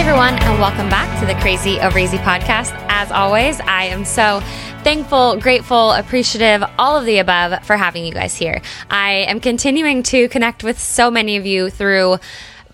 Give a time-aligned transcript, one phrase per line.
[0.00, 2.72] Hey everyone, and welcome back to the Crazy Over Easy podcast.
[2.88, 4.40] As always, I am so
[4.82, 8.62] thankful, grateful, appreciative, all of the above for having you guys here.
[8.88, 12.16] I am continuing to connect with so many of you through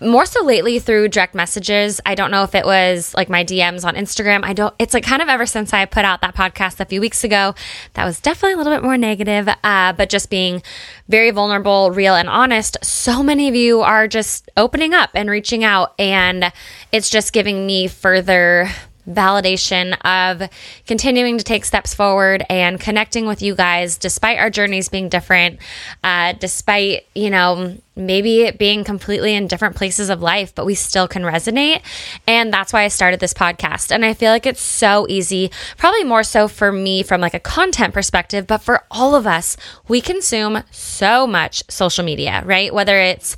[0.01, 1.99] more so lately through direct messages.
[2.05, 4.43] I don't know if it was like my DMs on Instagram.
[4.43, 7.01] I don't, it's like kind of ever since I put out that podcast a few
[7.01, 7.55] weeks ago,
[7.93, 10.61] that was definitely a little bit more negative, uh, but just being
[11.07, 12.77] very vulnerable, real, and honest.
[12.83, 16.51] So many of you are just opening up and reaching out, and
[16.91, 18.69] it's just giving me further
[19.07, 20.49] validation of
[20.85, 25.59] continuing to take steps forward and connecting with you guys despite our journeys being different,
[26.03, 30.75] uh, despite, you know, maybe it being completely in different places of life, but we
[30.75, 31.81] still can resonate.
[32.27, 33.91] And that's why I started this podcast.
[33.91, 37.39] And I feel like it's so easy, probably more so for me from like a
[37.39, 42.73] content perspective, but for all of us, we consume so much social media, right?
[42.73, 43.35] Whether it's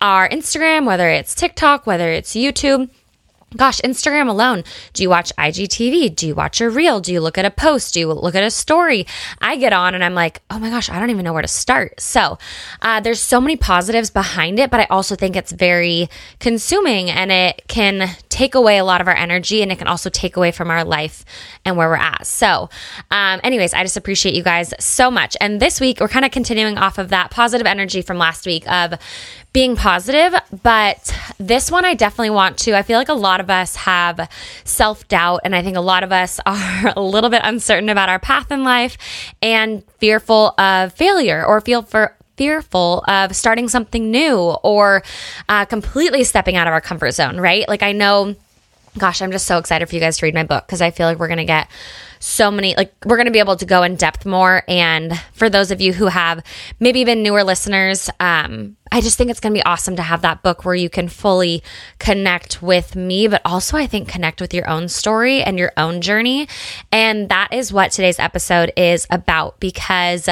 [0.00, 2.90] our Instagram, whether it's TikTok, whether it's YouTube
[3.54, 4.64] Gosh, Instagram alone.
[4.92, 6.16] Do you watch IGTV?
[6.16, 6.98] Do you watch a reel?
[6.98, 7.94] Do you look at a post?
[7.94, 9.06] Do you look at a story?
[9.40, 11.48] I get on and I'm like, oh my gosh, I don't even know where to
[11.48, 12.00] start.
[12.00, 12.38] So
[12.82, 16.08] uh, there's so many positives behind it, but I also think it's very
[16.40, 20.10] consuming and it can take away a lot of our energy and it can also
[20.10, 21.24] take away from our life
[21.64, 22.26] and where we're at.
[22.26, 22.68] So,
[23.12, 25.36] um, anyways, I just appreciate you guys so much.
[25.40, 28.68] And this week, we're kind of continuing off of that positive energy from last week
[28.68, 28.94] of
[29.56, 32.76] being positive, but this one I definitely want to.
[32.76, 34.28] I feel like a lot of us have
[34.64, 38.10] self doubt, and I think a lot of us are a little bit uncertain about
[38.10, 38.98] our path in life
[39.40, 45.02] and fearful of failure or feel for fearful of starting something new or
[45.48, 47.66] uh, completely stepping out of our comfort zone, right?
[47.66, 48.36] Like, I know,
[48.98, 51.06] gosh, I'm just so excited for you guys to read my book because I feel
[51.06, 51.70] like we're going to get
[52.18, 54.64] so many, like, we're going to be able to go in depth more.
[54.68, 56.44] And for those of you who have
[56.78, 60.22] maybe been newer listeners, um, I just think it's going to be awesome to have
[60.22, 61.62] that book where you can fully
[61.98, 66.00] connect with me, but also I think connect with your own story and your own
[66.00, 66.48] journey.
[66.92, 70.28] And that is what today's episode is about because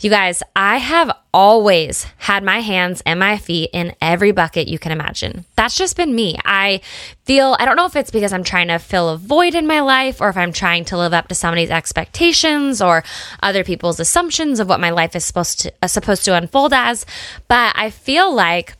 [0.00, 4.78] you guys, I have always had my hands and my feet in every bucket you
[4.78, 5.44] can imagine.
[5.54, 6.36] That's just been me.
[6.44, 6.80] I
[7.24, 9.80] feel, I don't know if it's because I'm trying to fill a void in my
[9.80, 13.04] life or if I'm trying to live up to somebody's expectations or
[13.42, 17.06] other people's assumptions of what my life is supposed to, uh, supposed to unfold as.
[17.46, 18.74] But I feel like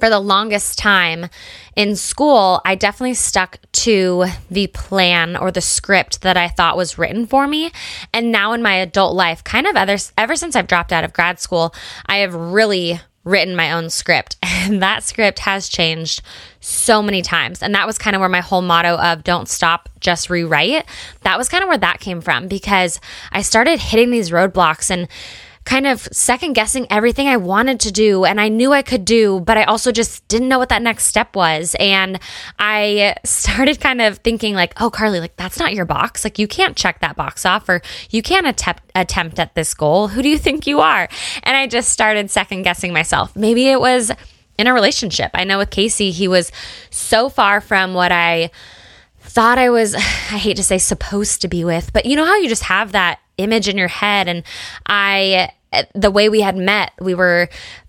[0.00, 1.26] for the longest time
[1.76, 6.98] in school, I definitely stuck to the plan or the script that I thought was
[6.98, 7.70] written for me.
[8.12, 11.12] And now in my adult life, kind of ever, ever since I've dropped out of
[11.12, 11.72] grad school,
[12.06, 14.36] I have really written my own script.
[14.64, 16.22] And that script has changed
[16.58, 17.62] so many times.
[17.62, 20.86] And that was kind of where my whole motto of don't stop, just rewrite.
[21.20, 22.98] That was kind of where that came from because
[23.30, 25.06] I started hitting these roadblocks and
[25.64, 29.40] kind of second guessing everything I wanted to do and I knew I could do,
[29.40, 31.74] but I also just didn't know what that next step was.
[31.80, 32.20] And
[32.58, 36.24] I started kind of thinking like, oh, Carly, like that's not your box.
[36.24, 37.80] Like you can't check that box off or
[38.10, 40.08] you can't attempt attempt at this goal.
[40.08, 41.08] Who do you think you are?
[41.42, 43.34] And I just started second guessing myself.
[43.34, 44.12] Maybe it was
[44.58, 45.30] in a relationship.
[45.34, 46.52] I know with Casey, he was
[46.90, 48.50] so far from what I
[49.20, 52.36] thought I was, I hate to say supposed to be with, but you know how
[52.36, 54.28] you just have that image in your head.
[54.28, 54.44] And
[54.86, 55.50] I,
[55.94, 57.48] the way we had met, we were,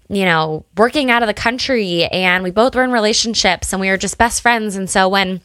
[0.10, 3.90] you know, working out of the country and we both were in relationships and we
[3.90, 4.76] were just best friends.
[4.76, 5.42] And so when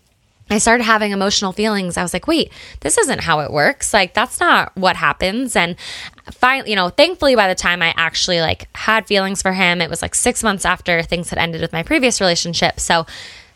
[0.51, 1.97] I started having emotional feelings.
[1.97, 3.95] I was like, wait, this isn't how it works.
[3.95, 5.55] Like, that's not what happens.
[5.55, 5.77] And
[6.33, 9.89] finally, you know, thankfully, by the time I actually like had feelings for him, it
[9.89, 12.81] was like six months after things had ended with my previous relationship.
[12.81, 13.07] So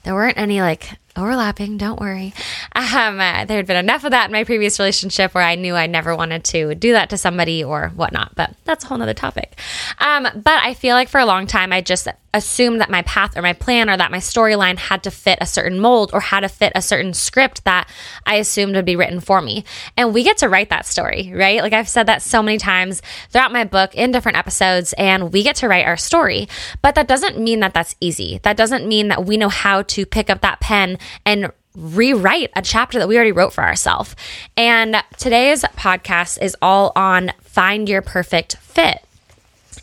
[0.04, 1.76] there weren't any like overlapping.
[1.76, 2.32] Don't worry.
[2.75, 5.75] Um, uh, there had been enough of that in my previous relationship where I knew
[5.75, 8.34] I never wanted to do that to somebody or whatnot.
[8.34, 9.58] But that's a whole nother topic.
[9.99, 13.37] Um, but I feel like for a long time, I just assumed that my path
[13.37, 16.40] or my plan or that my storyline had to fit a certain mold or had
[16.40, 17.88] to fit a certain script that
[18.26, 19.64] I assumed would be written for me.
[19.96, 21.62] And we get to write that story, right?
[21.62, 25.44] Like I've said that so many times throughout my book in different episodes, and we
[25.44, 26.49] get to write our story.
[26.82, 28.40] But that doesn't mean that that's easy.
[28.43, 32.62] That doesn't mean that we know how to pick up that pen and rewrite a
[32.62, 34.14] chapter that we already wrote for ourselves.
[34.56, 39.04] And today's podcast is all on find your perfect fit.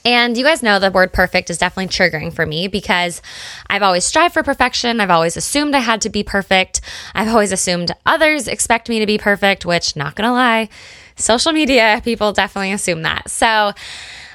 [0.03, 3.21] And you guys know the word perfect is definitely triggering for me because
[3.69, 5.00] I've always strived for perfection.
[5.00, 6.81] I've always assumed I had to be perfect.
[7.13, 10.69] I've always assumed others expect me to be perfect, which, not gonna lie,
[11.17, 13.29] social media people definitely assume that.
[13.29, 13.74] So,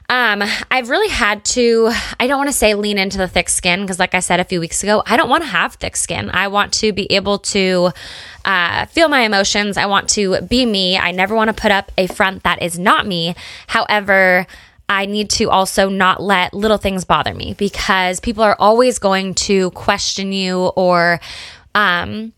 [0.09, 3.81] um, I've really had to, I don't want to say lean into the thick skin
[3.81, 6.31] because, like I said a few weeks ago, I don't want to have thick skin.
[6.31, 7.91] I want to be able to
[8.45, 9.77] uh, feel my emotions.
[9.77, 10.97] I want to be me.
[10.97, 13.35] I never want to put up a front that is not me.
[13.67, 14.47] However,
[14.89, 19.35] I need to also not let little things bother me because people are always going
[19.35, 21.21] to question you or,
[21.75, 22.33] um,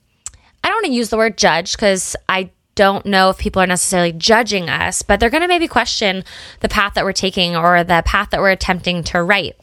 [0.64, 3.66] I don't want to use the word judge because I don't know if people are
[3.66, 6.22] necessarily judging us, but they're going to maybe question
[6.60, 9.56] the path that we're taking or the path that we're attempting to write.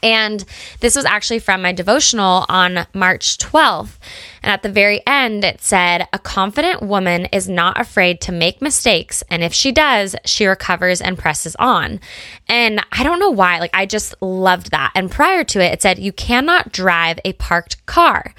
[0.00, 0.44] And
[0.78, 3.98] this was actually from my devotional on March 12th.
[4.44, 8.62] And at the very end, it said, A confident woman is not afraid to make
[8.62, 9.24] mistakes.
[9.28, 11.98] And if she does, she recovers and presses on.
[12.46, 13.58] And I don't know why.
[13.58, 14.92] Like, I just loved that.
[14.94, 18.34] And prior to it, it said, You cannot drive a parked car.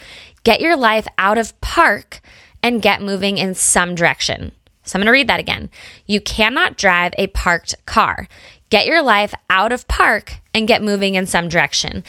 [0.45, 2.21] Get your life out of park
[2.68, 4.52] and get moving in some direction.
[4.84, 5.69] So I'm going to read that again.
[6.06, 8.28] You cannot drive a parked car.
[8.69, 12.04] Get your life out of park and get moving in some direction.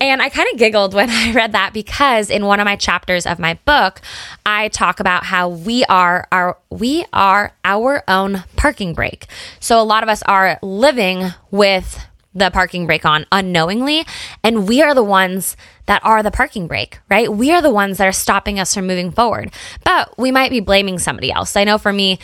[0.00, 3.24] And I kind of giggled when I read that because in one of my chapters
[3.24, 4.00] of my book,
[4.44, 9.28] I talk about how we are our we are our own parking brake.
[9.60, 12.04] So a lot of us are living with
[12.34, 14.06] the parking brake on unknowingly.
[14.42, 15.56] And we are the ones
[15.86, 17.32] that are the parking brake, right?
[17.32, 19.52] We are the ones that are stopping us from moving forward.
[19.84, 21.56] But we might be blaming somebody else.
[21.56, 22.18] I know for me,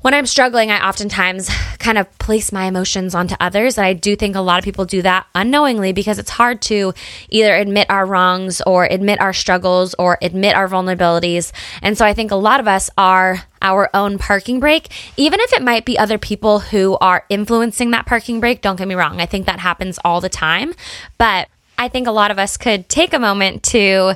[0.00, 1.48] when I'm struggling, I oftentimes
[1.78, 3.78] kind of place my emotions onto others.
[3.78, 6.94] And I do think a lot of people do that unknowingly because it's hard to
[7.30, 11.52] either admit our wrongs or admit our struggles or admit our vulnerabilities.
[11.82, 15.52] And so I think a lot of us are our own parking brake, even if
[15.52, 18.62] it might be other people who are influencing that parking brake.
[18.62, 19.20] Don't get me wrong.
[19.20, 20.74] I think that happens all the time.
[21.18, 24.14] But I think a lot of us could take a moment to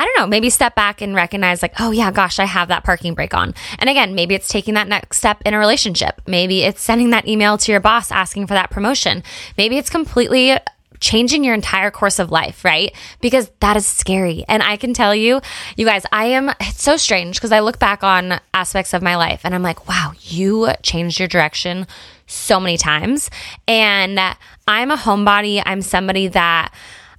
[0.00, 2.84] I don't know, maybe step back and recognize, like, oh, yeah, gosh, I have that
[2.84, 3.52] parking brake on.
[3.78, 6.22] And again, maybe it's taking that next step in a relationship.
[6.26, 9.22] Maybe it's sending that email to your boss asking for that promotion.
[9.58, 10.56] Maybe it's completely
[11.00, 12.96] changing your entire course of life, right?
[13.20, 14.42] Because that is scary.
[14.48, 15.42] And I can tell you,
[15.76, 19.16] you guys, I am, it's so strange because I look back on aspects of my
[19.16, 21.86] life and I'm like, wow, you changed your direction
[22.26, 23.28] so many times.
[23.68, 24.18] And
[24.66, 25.62] I'm a homebody.
[25.66, 26.72] I'm somebody that,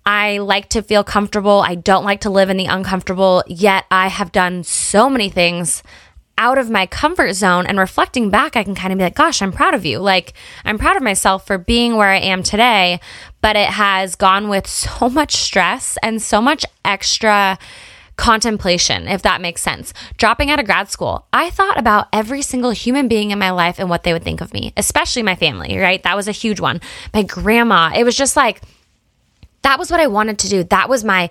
[0.05, 1.61] I like to feel comfortable.
[1.61, 5.83] I don't like to live in the uncomfortable, yet I have done so many things
[6.37, 7.67] out of my comfort zone.
[7.67, 9.99] And reflecting back, I can kind of be like, gosh, I'm proud of you.
[9.99, 10.33] Like,
[10.65, 12.99] I'm proud of myself for being where I am today,
[13.41, 17.59] but it has gone with so much stress and so much extra
[18.17, 19.93] contemplation, if that makes sense.
[20.17, 23.79] Dropping out of grad school, I thought about every single human being in my life
[23.79, 26.01] and what they would think of me, especially my family, right?
[26.03, 26.81] That was a huge one.
[27.13, 28.61] My grandma, it was just like,
[29.63, 30.63] that was what I wanted to do.
[30.63, 31.29] That was my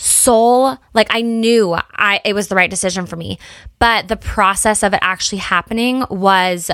[0.00, 3.38] soul like i knew i it was the right decision for me
[3.78, 6.70] but the process of it actually happening was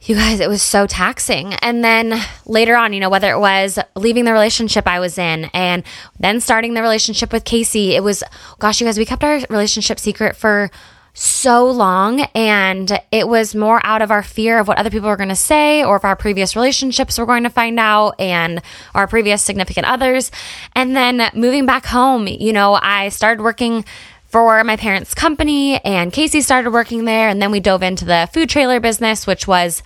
[0.00, 3.78] you guys it was so taxing and then later on you know whether it was
[3.94, 5.84] leaving the relationship i was in and
[6.18, 8.24] then starting the relationship with casey it was
[8.58, 10.72] gosh you guys we kept our relationship secret for
[11.18, 15.16] so long and it was more out of our fear of what other people were
[15.16, 18.62] going to say or if our previous relationships were going to find out and
[18.94, 20.30] our previous significant others.
[20.74, 23.84] And then moving back home you know i started working
[24.24, 28.28] for my parents company and casey started working there and then we dove into the
[28.32, 29.82] food trailer business which was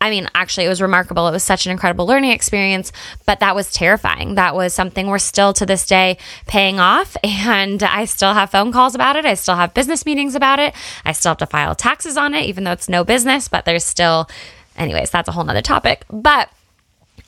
[0.00, 1.26] I mean, actually, it was remarkable.
[1.26, 2.92] It was such an incredible learning experience,
[3.26, 4.36] but that was terrifying.
[4.36, 7.16] That was something we're still to this day paying off.
[7.48, 9.24] And I still have phone calls about it.
[9.24, 10.74] I still have business meetings about it.
[11.04, 13.84] I still have to file taxes on it, even though it's no business, but there's
[13.84, 14.28] still,
[14.76, 16.04] anyways, that's a whole nother topic.
[16.10, 16.50] But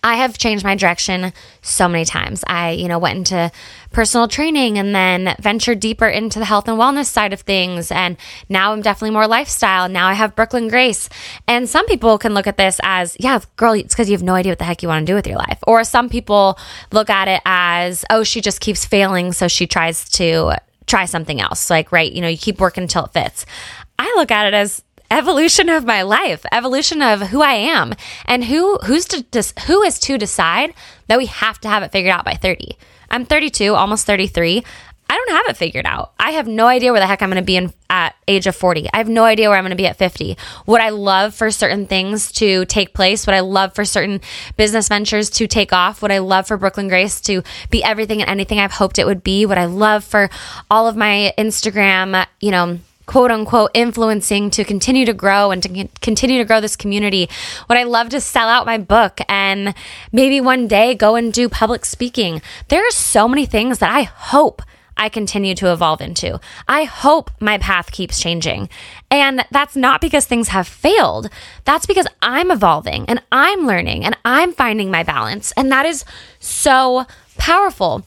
[0.03, 2.43] I have changed my direction so many times.
[2.47, 3.53] I, you know, went into
[3.93, 7.91] personal training and then ventured deeper into the health and wellness side of things.
[7.91, 8.17] And
[8.49, 9.89] now I'm definitely more lifestyle.
[9.89, 11.09] Now I have Brooklyn Grace.
[11.47, 14.35] And some people can look at this as, yeah, girl, it's because you have no
[14.35, 15.59] idea what the heck you want to do with your life.
[15.67, 16.59] Or some people
[16.93, 19.33] look at it as, oh, she just keeps failing.
[19.33, 20.55] So she tries to
[20.87, 21.71] try something else.
[21.71, 23.45] Like, right, you know, you keep working until it fits.
[23.99, 27.95] I look at it as evolution of my life, evolution of who I am,
[28.27, 29.25] and who who's to
[29.67, 30.75] who is to decide
[31.09, 32.77] that we have to have it figured out by 30.
[33.11, 34.63] I'm 32, almost 33.
[35.11, 36.13] I don't have it figured out.
[36.21, 38.55] I have no idea where the heck I'm going to be in at age of
[38.55, 38.89] 40.
[38.95, 40.39] I have no idea where I'm going to be at 50.
[40.67, 43.27] Would I love for certain things to take place?
[43.27, 44.21] Would I love for certain
[44.57, 46.01] business ventures to take off?
[46.01, 49.25] Would I love for Brooklyn Grace to be everything and anything I've hoped it would
[49.25, 49.47] be?
[49.47, 50.31] Would I love for
[50.71, 52.79] all of my Instagram, you know,
[53.11, 57.29] quote unquote influencing to continue to grow and to continue to grow this community.
[57.69, 59.75] Would I love to sell out my book and
[60.13, 62.41] maybe one day go and do public speaking?
[62.69, 64.63] There are so many things that I hope
[64.97, 66.39] I continue to evolve into.
[66.69, 68.69] I hope my path keeps changing.
[69.11, 71.31] And that's not because things have failed.
[71.65, 75.51] That's because I'm evolving and I'm learning and I'm finding my balance.
[75.57, 76.05] And that is
[76.39, 77.07] so
[77.39, 78.05] powerful.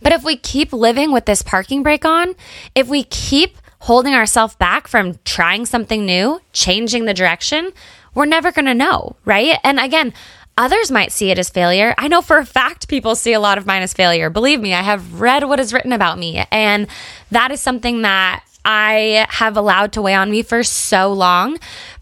[0.00, 2.36] But if we keep living with this parking brake on,
[2.76, 7.70] if we keep holding ourselves back from trying something new, changing the direction,
[8.14, 9.58] we're never going to know, right?
[9.62, 10.12] And again,
[10.56, 11.94] others might see it as failure.
[11.96, 14.30] I know for a fact people see a lot of mine as failure.
[14.30, 16.88] Believe me, I have read what is written about me, and
[17.30, 21.58] that is something that I have allowed to weigh on me for so long.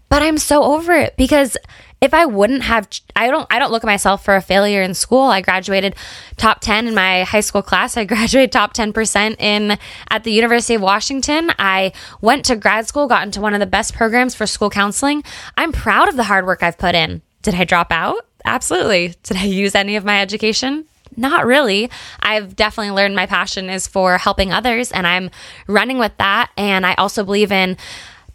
[0.09, 1.57] But I'm so over it because
[2.01, 4.93] if I wouldn't have I don't I don't look at myself for a failure in
[4.93, 5.23] school.
[5.23, 5.95] I graduated
[6.37, 7.97] top 10 in my high school class.
[7.97, 9.77] I graduated top 10% in
[10.09, 11.51] at the University of Washington.
[11.57, 15.23] I went to grad school, got into one of the best programs for school counseling.
[15.57, 17.21] I'm proud of the hard work I've put in.
[17.41, 18.25] Did I drop out?
[18.45, 19.15] Absolutely.
[19.23, 20.85] Did I use any of my education?
[21.15, 21.89] Not really.
[22.19, 25.31] I've definitely learned my passion is for helping others and I'm
[25.65, 27.77] running with that and I also believe in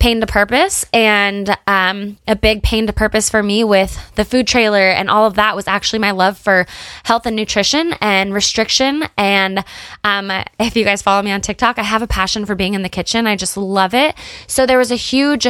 [0.02, 4.48] pain to purpose and um, a big pain to purpose for me with the food
[4.48, 6.66] trailer and all of that was actually my love for
[7.04, 9.64] health and nutrition and restriction and
[10.02, 10.28] um,
[10.58, 12.88] if you guys follow me on tiktok i have a passion for being in the
[12.88, 13.26] kitchen.
[13.26, 14.14] I just love it.
[14.46, 15.46] So there was a huge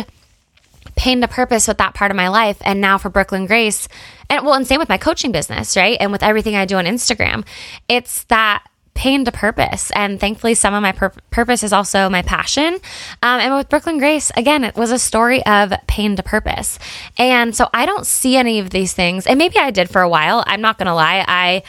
[0.97, 3.89] pain to purpose with that part of my life and now for brooklyn grace
[4.29, 6.85] and well and same with my coaching business right and with everything i do on
[6.85, 7.47] instagram.
[7.89, 9.91] It's that pain to purpose.
[9.93, 12.75] And thankfully, some of my pur- purpose is also my passion.
[13.23, 16.79] Um, and with Brooklyn Grace, again, it was a story of pain to purpose.
[17.19, 19.27] And so I don't see any of these things.
[19.27, 20.45] And maybe I did for a while.
[20.47, 21.25] I'm not going to lie.
[21.27, 21.63] I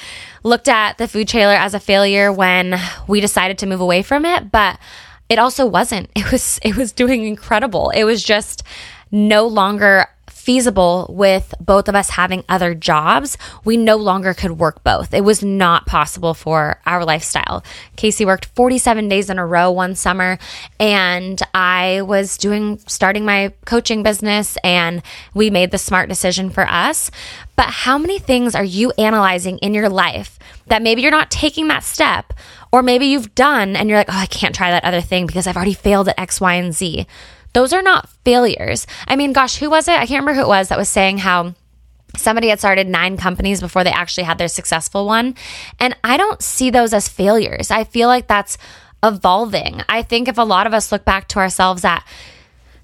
[0.43, 4.25] looked at the food trailer as a failure when we decided to move away from
[4.25, 4.77] it, but
[5.29, 6.09] it also wasn't.
[6.15, 7.89] It was it was doing incredible.
[7.89, 8.63] It was just
[9.11, 10.07] no longer
[10.43, 13.37] feasible with both of us having other jobs.
[13.63, 15.13] We no longer could work both.
[15.13, 17.63] It was not possible for our lifestyle.
[17.95, 20.37] Casey worked 47 days in a row one summer
[20.81, 25.01] and I was doing starting my coaching business and
[25.33, 27.09] we made the smart decision for us.
[27.55, 31.69] But how many things are you analyzing in your life that maybe you're not taking
[31.69, 32.33] that step
[32.73, 35.47] or maybe you've done and you're like, "Oh, I can't try that other thing because
[35.47, 37.07] I've already failed at X, Y, and Z."
[37.53, 38.87] Those are not failures.
[39.07, 39.93] I mean, gosh, who was it?
[39.93, 41.53] I can't remember who it was that was saying how
[42.15, 45.35] somebody had started nine companies before they actually had their successful one.
[45.79, 47.71] And I don't see those as failures.
[47.71, 48.57] I feel like that's
[49.03, 49.81] evolving.
[49.89, 52.05] I think if a lot of us look back to ourselves at,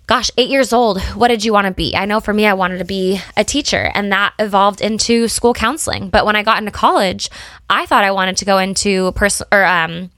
[0.08, 1.96] gosh, eight years old, what did you want to be?
[1.96, 5.54] I know for me, I wanted to be a teacher, and that evolved into school
[5.54, 6.10] counseling.
[6.10, 7.30] But when I got into college,
[7.70, 10.10] I thought I wanted to go into personal or um,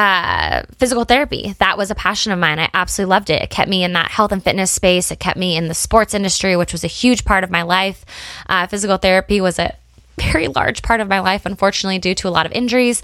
[0.00, 1.54] uh, physical therapy.
[1.58, 2.58] That was a passion of mine.
[2.58, 3.42] I absolutely loved it.
[3.42, 5.10] It kept me in that health and fitness space.
[5.10, 8.06] It kept me in the sports industry, which was a huge part of my life.
[8.48, 9.76] Uh, physical therapy was a
[10.20, 13.02] very large part of my life, unfortunately, due to a lot of injuries.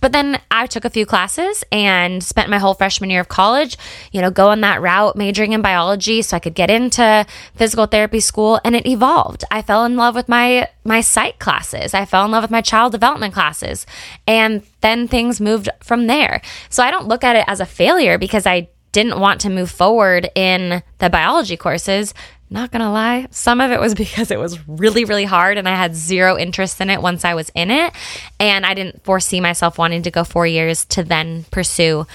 [0.00, 3.76] But then I took a few classes and spent my whole freshman year of college,
[4.12, 8.20] you know, going that route, majoring in biology so I could get into physical therapy
[8.20, 9.44] school and it evolved.
[9.50, 11.94] I fell in love with my my psych classes.
[11.94, 13.86] I fell in love with my child development classes.
[14.26, 16.42] And then things moved from there.
[16.68, 19.70] So I don't look at it as a failure because I didn't want to move
[19.70, 22.14] forward in the biology courses.
[22.50, 25.74] Not gonna lie, some of it was because it was really, really hard and I
[25.74, 27.92] had zero interest in it once I was in it.
[28.38, 32.06] And I didn't foresee myself wanting to go four years to then pursue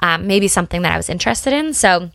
[0.00, 1.72] um, maybe something that I was interested in.
[1.74, 2.10] So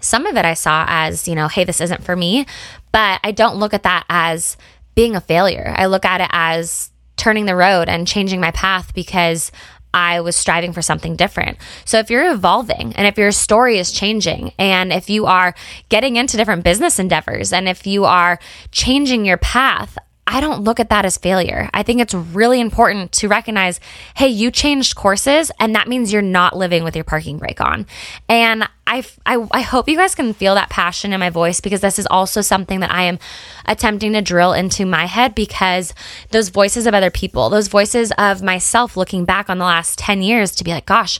[0.00, 2.46] some of it I saw as, you know, hey, this isn't for me.
[2.92, 4.56] But I don't look at that as
[4.94, 5.72] being a failure.
[5.76, 9.52] I look at it as turning the road and changing my path because
[9.92, 11.58] I was striving for something different.
[11.84, 15.54] So if you're evolving and if your story is changing and if you are
[15.88, 18.38] getting into different business endeavors and if you are
[18.70, 19.98] changing your path,
[20.32, 21.68] I don't look at that as failure.
[21.74, 23.80] I think it's really important to recognize
[24.14, 27.84] hey, you changed courses, and that means you're not living with your parking brake on.
[28.28, 31.80] And I, I, I hope you guys can feel that passion in my voice because
[31.80, 33.18] this is also something that I am
[33.66, 35.94] attempting to drill into my head because
[36.30, 40.22] those voices of other people, those voices of myself looking back on the last 10
[40.22, 41.18] years to be like, gosh,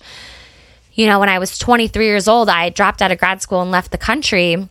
[0.92, 3.72] you know, when I was 23 years old, I dropped out of grad school and
[3.72, 4.68] left the country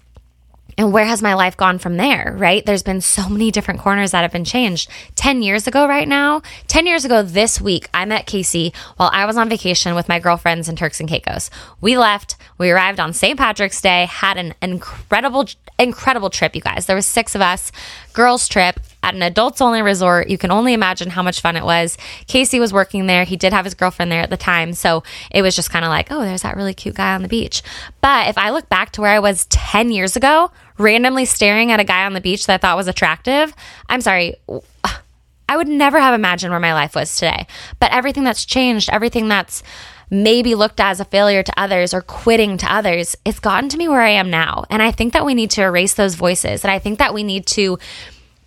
[0.80, 2.66] and where has my life gone from there, right?
[2.66, 4.90] There's been so many different corners that have been changed.
[5.16, 9.26] 10 years ago, right now, 10 years ago this week, I met Casey while I
[9.26, 11.50] was on vacation with my girlfriends in Turks and Caicos.
[11.82, 13.38] We left, we arrived on St.
[13.38, 16.86] Patrick's Day, had an incredible, incredible trip, you guys.
[16.86, 17.74] There was six of us,
[18.14, 20.30] girls' trip at an adults only resort.
[20.30, 21.98] You can only imagine how much fun it was.
[22.28, 23.24] Casey was working there.
[23.24, 24.74] He did have his girlfriend there at the time.
[24.74, 27.28] So it was just kind of like, oh, there's that really cute guy on the
[27.28, 27.64] beach.
[28.02, 31.80] But if I look back to where I was 10 years ago, randomly staring at
[31.80, 33.54] a guy on the beach that I thought was attractive,
[33.88, 34.36] I'm sorry.
[35.50, 37.48] I would never have imagined where my life was today.
[37.80, 39.64] But everything that's changed, everything that's
[40.12, 43.88] maybe looked as a failure to others or quitting to others, it's gotten to me
[43.88, 44.66] where I am now.
[44.70, 46.64] And I think that we need to erase those voices.
[46.64, 47.78] And I think that we need to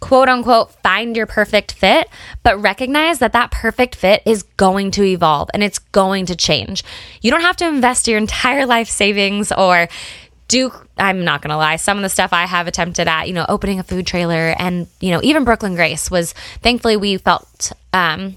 [0.03, 2.09] quote unquote find your perfect fit,
[2.43, 6.83] but recognize that that perfect fit is going to evolve and it's going to change.
[7.21, 9.89] You don't have to invest your entire life savings or
[10.49, 13.47] do I'm not gonna lie, some of the stuff I have attempted at, you know,
[13.49, 16.33] opening a food trailer and, you know, even Brooklyn Grace was
[16.63, 18.37] thankfully we felt um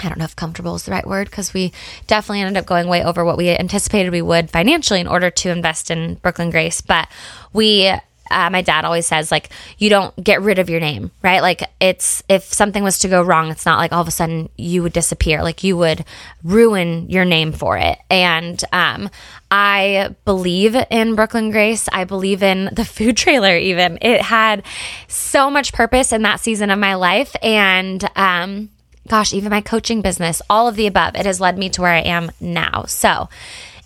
[0.00, 1.72] I don't know if comfortable is the right word because we
[2.06, 5.50] definitely ended up going way over what we anticipated we would financially in order to
[5.50, 6.80] invest in Brooklyn Grace.
[6.80, 7.08] But
[7.52, 7.94] we
[8.32, 11.40] uh, my dad always says like you don't get rid of your name right?
[11.40, 14.48] Like it's if something was to go wrong it's not like all of a sudden
[14.56, 15.42] you would disappear.
[15.42, 16.04] Like you would
[16.42, 17.98] ruin your name for it.
[18.10, 19.08] And um,
[19.50, 21.88] i believe in brooklyn grace.
[21.92, 23.98] I believe in the food trailer even.
[24.00, 24.64] It had
[25.08, 27.34] so much purpose in that season of my life.
[27.42, 28.70] And um,
[29.08, 31.92] gosh even my coaching business all of the above it has led me to where
[31.92, 32.84] i am now.
[32.86, 33.28] So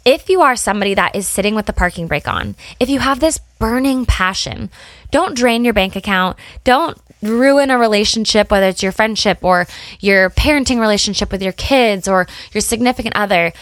[0.06, 3.18] if you are somebody that is sitting with the parking brake on, if you have
[3.18, 4.70] this burning passion,
[5.10, 6.38] don't drain your bank account.
[6.62, 9.66] Don't ruin a relationship, whether it's your friendship or
[9.98, 13.52] your parenting relationship with your kids or your significant other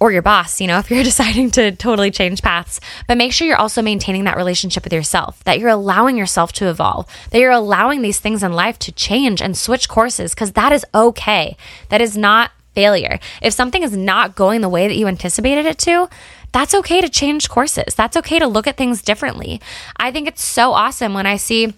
[0.00, 2.80] or your boss, you know, if you're deciding to totally change paths.
[3.06, 6.68] But make sure you're also maintaining that relationship with yourself, that you're allowing yourself to
[6.70, 10.72] evolve, that you're allowing these things in life to change and switch courses because that
[10.72, 11.58] is okay.
[11.90, 13.18] That is not failure.
[13.42, 16.08] If something is not going the way that you anticipated it to,
[16.52, 17.94] that's okay to change courses.
[17.94, 19.60] That's okay to look at things differently.
[19.96, 21.74] I think it's so awesome when I see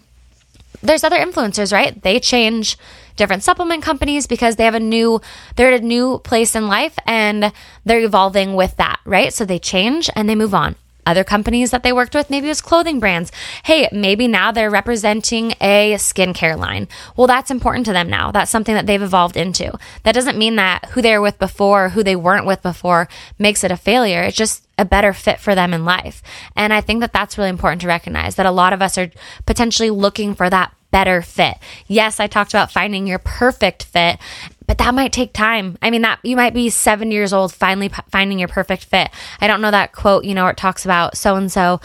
[0.83, 2.01] there's other influencers, right?
[2.03, 2.77] They change
[3.17, 5.21] different supplement companies because they have a new
[5.57, 7.53] they're at a new place in life and
[7.85, 9.33] they're evolving with that, right?
[9.33, 12.29] So they change and they move on other companies that they worked with.
[12.29, 13.33] Maybe it was clothing brands.
[13.65, 16.89] Hey, maybe now they're representing a skincare line.
[17.17, 18.33] Well, that's important to them now.
[18.33, 19.79] That's something that they've evolved into.
[20.03, 23.65] That doesn't mean that who they were with before, who they weren't with before makes
[23.65, 24.23] it a failure.
[24.23, 26.23] It's just a better fit for them in life.
[26.55, 29.11] And I think that that's really important to recognize that a lot of us are
[29.47, 31.59] potentially looking for that better fit.
[31.89, 34.19] Yes, I talked about finding your perfect fit,
[34.67, 35.77] but that might take time.
[35.83, 39.11] I mean, that you might be seven years old finally p- finding your perfect fit.
[39.39, 41.83] I don't know that quote, you know, it talks about so and so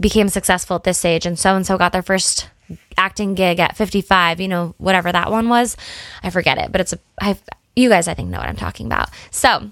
[0.00, 2.48] became successful at this age and so and so got their first
[2.96, 5.76] acting gig at 55, you know, whatever that one was.
[6.24, 7.40] I forget it, but it's a, I've,
[7.76, 9.10] you guys, I think, know what I'm talking about.
[9.30, 9.70] So,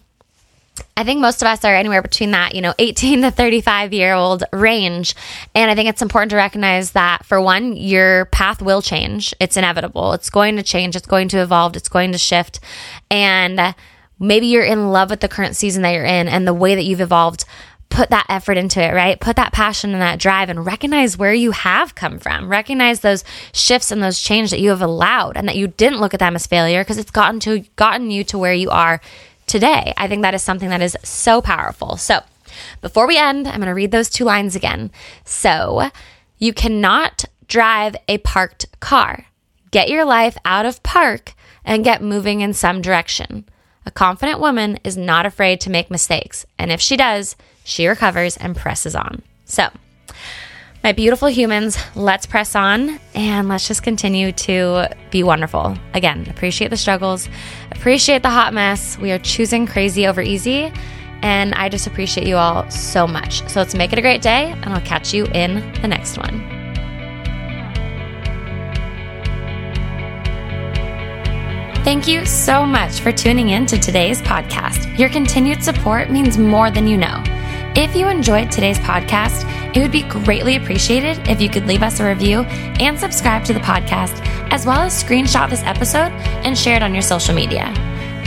[0.97, 4.15] I think most of us are anywhere between that, you know, 18 to 35 year
[4.15, 5.15] old range.
[5.55, 9.35] And I think it's important to recognize that for one, your path will change.
[9.41, 10.13] It's inevitable.
[10.13, 10.97] It's going to change.
[10.97, 11.77] It's going to evolve.
[11.77, 12.61] It's going to shift.
[13.11, 13.75] And
[14.19, 16.85] maybe you're in love with the current season that you're in and the way that
[16.85, 17.45] you've evolved.
[17.89, 19.19] Put that effort into it, right?
[19.21, 22.49] Put that passion and that drive and recognize where you have come from.
[22.49, 26.13] Recognize those shifts and those change that you have allowed and that you didn't look
[26.13, 29.01] at them as failure because it's gotten to gotten you to where you are
[29.47, 29.93] today.
[29.97, 31.97] I think that is something that is so powerful.
[31.97, 32.21] So,
[32.81, 34.91] before we end, I'm going to read those two lines again.
[35.25, 35.91] So,
[36.39, 39.27] you cannot drive a parked car.
[39.71, 43.45] Get your life out of park and get moving in some direction.
[43.85, 48.37] A confident woman is not afraid to make mistakes, and if she does, she recovers
[48.37, 49.23] and presses on.
[49.45, 49.69] So,
[50.87, 55.77] my beautiful humans, let's press on and let's just continue to be wonderful.
[55.95, 57.29] Again, appreciate the struggles,
[57.73, 58.97] appreciate the hot mess.
[58.97, 60.73] We are choosing crazy over easy.
[61.23, 63.45] And I just appreciate you all so much.
[63.49, 66.39] So let's make it a great day, and I'll catch you in the next one.
[71.83, 74.97] Thank you so much for tuning in to today's podcast.
[74.97, 77.25] Your continued support means more than you know.
[77.79, 79.45] If you enjoyed today's podcast,
[79.77, 82.41] it would be greatly appreciated if you could leave us a review
[82.81, 84.19] and subscribe to the podcast,
[84.51, 86.11] as well as screenshot this episode
[86.47, 87.71] and share it on your social media.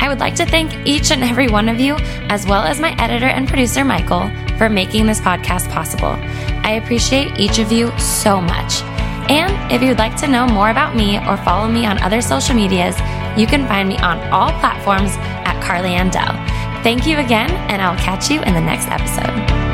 [0.01, 1.95] I would like to thank each and every one of you,
[2.29, 6.15] as well as my editor and producer, Michael, for making this podcast possible.
[6.63, 8.83] I appreciate each of you so much.
[9.31, 12.55] And if you'd like to know more about me or follow me on other social
[12.55, 12.99] medias,
[13.35, 16.37] you can find me on all platforms at Carly Andell.
[16.81, 19.68] Thank you again, and I'll catch you in the next episode.